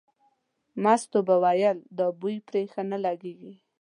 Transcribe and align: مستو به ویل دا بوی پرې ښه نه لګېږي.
مستو 0.83 1.19
به 1.27 1.35
ویل 1.43 1.77
دا 1.97 2.07
بوی 2.19 2.37
پرې 2.47 2.63
ښه 2.71 2.81
نه 2.91 2.97
لګېږي. 3.05 3.53